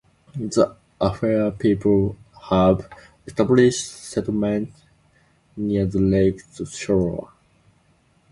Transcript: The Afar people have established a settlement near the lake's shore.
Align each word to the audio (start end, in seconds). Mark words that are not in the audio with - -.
The 0.35 0.75
Afar 0.99 1.51
people 1.51 2.17
have 2.49 2.89
established 3.27 3.85
a 3.85 3.89
settlement 3.89 4.71
near 5.55 5.85
the 5.85 5.99
lake's 5.99 6.67
shore. 6.75 7.31